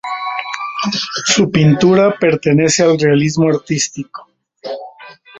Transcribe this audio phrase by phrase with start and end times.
[1.27, 4.27] Su pintura pertenece al Realismo artístico.